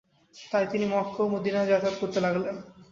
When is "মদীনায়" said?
1.33-1.69